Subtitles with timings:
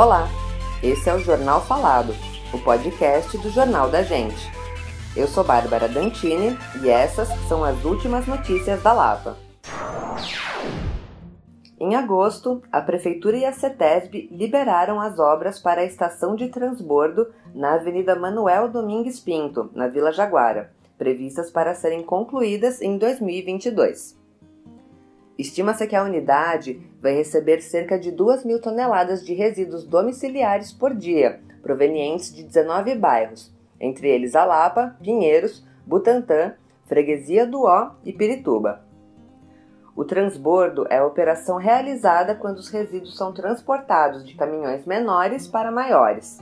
[0.00, 0.30] Olá,
[0.82, 2.14] esse é o Jornal Falado,
[2.54, 4.50] o podcast do Jornal da Gente.
[5.14, 9.36] Eu sou Bárbara Dantini e essas são as últimas notícias da Lapa.
[11.78, 17.28] Em agosto, a Prefeitura e a CETESB liberaram as obras para a estação de transbordo
[17.54, 24.18] na Avenida Manuel Domingues Pinto, na Vila Jaguara, previstas para serem concluídas em 2022.
[25.40, 30.94] Estima-se que a unidade vai receber cerca de 2 mil toneladas de resíduos domiciliares por
[30.94, 36.52] dia, provenientes de 19 bairros, entre eles Alapa, Pinheiros, Butantã,
[36.84, 38.84] Freguesia do Ó e Pirituba.
[39.96, 45.72] O transbordo é a operação realizada quando os resíduos são transportados de caminhões menores para
[45.72, 46.38] maiores.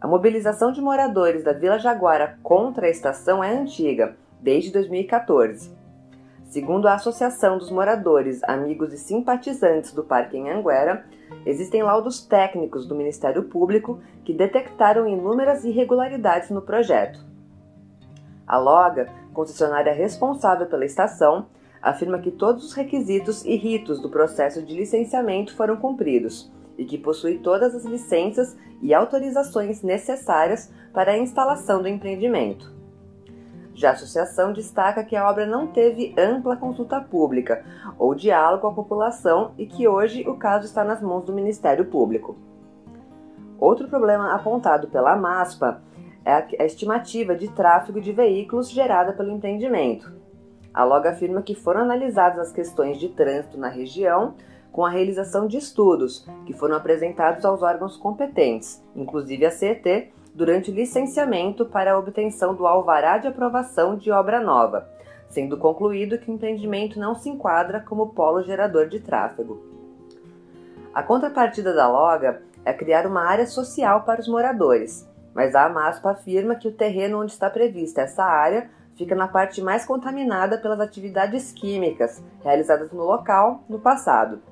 [0.00, 5.84] A mobilização de moradores da Vila Jaguara contra a estação é antiga, desde 2014.
[6.46, 11.04] Segundo a Associação dos Moradores, Amigos e Simpatizantes do Parque em Anguera,
[11.44, 17.18] existem laudos técnicos do Ministério Público que detectaram inúmeras irregularidades no projeto.
[18.46, 21.46] A Loga, concessionária responsável pela estação,
[21.82, 26.96] afirma que todos os requisitos e ritos do processo de licenciamento foram cumpridos e que
[26.96, 32.75] possui todas as licenças e autorizações necessárias para a instalação do empreendimento.
[33.76, 37.62] Já a associação destaca que a obra não teve ampla consulta pública
[37.98, 41.84] ou diálogo com a população e que hoje o caso está nas mãos do Ministério
[41.84, 42.38] Público.
[43.60, 45.82] Outro problema apontado pela MASPA
[46.24, 50.10] é a estimativa de tráfego de veículos gerada pelo empreendimento.
[50.72, 54.34] A Log afirma que foram analisadas as questões de trânsito na região
[54.72, 60.70] com a realização de estudos que foram apresentados aos órgãos competentes, inclusive a CET, durante
[60.70, 64.86] o licenciamento para a obtenção do alvará de aprovação de obra nova,
[65.30, 69.58] sendo concluído que o empreendimento não se enquadra como polo gerador de tráfego.
[70.92, 76.10] A contrapartida da Loga é criar uma área social para os moradores, mas a Amaspa
[76.10, 80.80] afirma que o terreno onde está prevista essa área fica na parte mais contaminada pelas
[80.80, 84.42] atividades químicas realizadas no local no passado.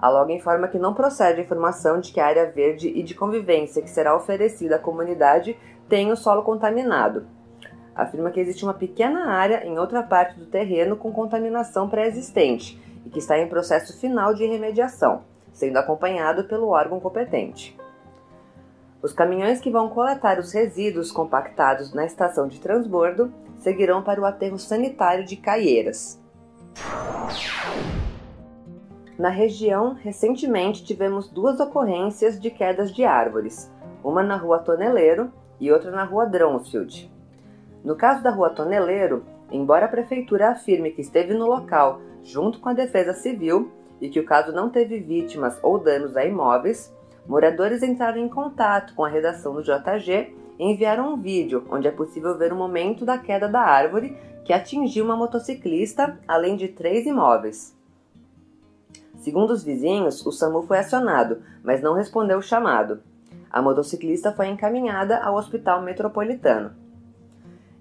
[0.00, 3.14] A Log informa que não procede a informação de que a área verde e de
[3.14, 7.26] convivência que será oferecida à comunidade tem o solo contaminado.
[7.94, 13.10] Afirma que existe uma pequena área em outra parte do terreno com contaminação pré-existente e
[13.10, 15.22] que está em processo final de remediação,
[15.52, 17.78] sendo acompanhado pelo órgão competente.
[19.02, 24.24] Os caminhões que vão coletar os resíduos compactados na estação de transbordo seguirão para o
[24.24, 26.18] aterro sanitário de Caieiras.
[29.20, 33.70] Na região, recentemente tivemos duas ocorrências de quedas de árvores,
[34.02, 37.12] uma na rua Toneleiro e outra na rua Dronsfield.
[37.84, 39.22] No caso da rua Toneleiro,
[39.52, 43.70] embora a prefeitura afirme que esteve no local junto com a Defesa Civil
[44.00, 46.90] e que o caso não teve vítimas ou danos a imóveis,
[47.26, 51.90] moradores entraram em contato com a redação do JG e enviaram um vídeo onde é
[51.90, 54.16] possível ver o momento da queda da árvore
[54.46, 57.78] que atingiu uma motociclista, além de três imóveis.
[59.20, 63.02] Segundo os vizinhos, o SAMU foi acionado, mas não respondeu o chamado.
[63.50, 66.72] A motociclista foi encaminhada ao Hospital Metropolitano.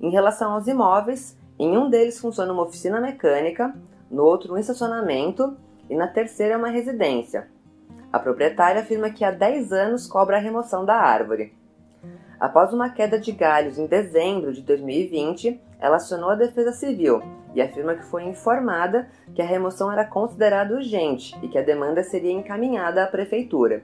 [0.00, 3.72] Em relação aos imóveis, em um deles funciona uma oficina mecânica,
[4.10, 5.56] no outro um estacionamento
[5.88, 7.48] e na terceira uma residência.
[8.12, 11.54] A proprietária afirma que há 10 anos cobra a remoção da árvore.
[12.40, 17.22] Após uma queda de galhos em dezembro de 2020, ela acionou a Defesa Civil
[17.54, 22.02] e afirma que foi informada que a remoção era considerada urgente e que a demanda
[22.02, 23.82] seria encaminhada à Prefeitura.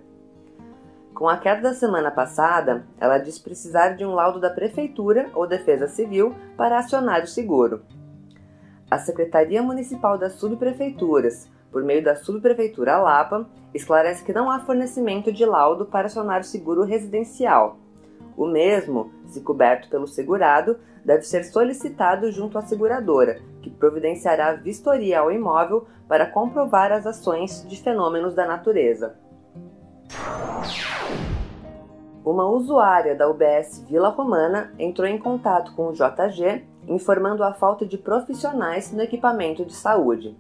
[1.15, 5.47] Com a queda da semana passada, ela diz precisar de um laudo da Prefeitura ou
[5.47, 7.82] Defesa Civil para acionar o seguro.
[8.91, 15.32] A Secretaria Municipal das Subprefeituras, por meio da Subprefeitura Lapa, esclarece que não há fornecimento
[15.32, 17.78] de laudo para acionar o seguro residencial.
[18.36, 25.20] O mesmo, se coberto pelo segurado, deve ser solicitado junto à seguradora, que providenciará vistoria
[25.20, 29.14] ao imóvel para comprovar as ações de fenômenos da natureza.
[32.25, 37.84] Uma usuária da UBS Vila Romana entrou em contato com o JG, informando a falta
[37.84, 40.37] de profissionais no equipamento de saúde.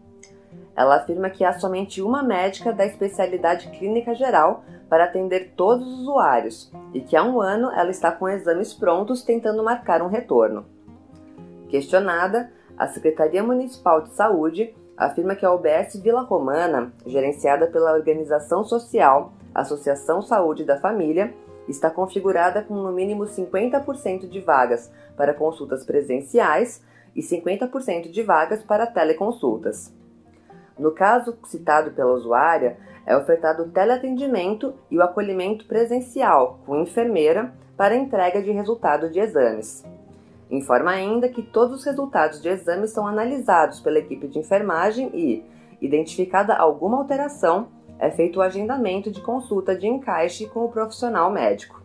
[0.76, 6.00] Ela afirma que há somente uma médica da especialidade clínica geral para atender todos os
[6.00, 10.66] usuários e que há um ano ela está com exames prontos tentando marcar um retorno.
[11.68, 18.64] Questionada, a Secretaria Municipal de Saúde afirma que a UBS Vila Romana, gerenciada pela organização
[18.64, 21.32] social Associação Saúde da Família,
[21.68, 26.82] está configurada com no mínimo 50% de vagas para consultas presenciais
[27.14, 29.92] e 50% de vagas para teleconsultas.
[30.78, 32.76] No caso citado pela usuária,
[33.06, 39.20] é ofertado o teleatendimento e o acolhimento presencial com enfermeira para entrega de resultado de
[39.20, 39.84] exames.
[40.50, 45.44] Informa ainda que todos os resultados de exames são analisados pela equipe de enfermagem e,
[45.80, 47.68] identificada alguma alteração,
[47.98, 51.82] é feito o agendamento de consulta de encaixe com o profissional médico.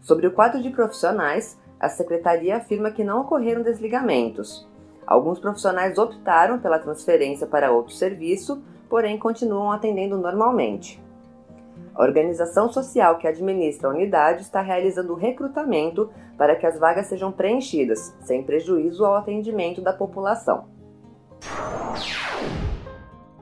[0.00, 4.68] Sobre o quadro de profissionais, a secretaria afirma que não ocorreram desligamentos.
[5.06, 11.02] Alguns profissionais optaram pela transferência para outro serviço, porém continuam atendendo normalmente.
[11.94, 17.06] A organização social que administra a unidade está realizando o recrutamento para que as vagas
[17.06, 20.64] sejam preenchidas, sem prejuízo ao atendimento da população.